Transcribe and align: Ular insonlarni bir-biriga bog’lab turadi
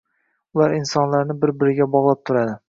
Ular 0.57 0.73
insonlarni 0.77 1.35
bir-biriga 1.45 1.89
bog’lab 1.97 2.25
turadi 2.31 2.59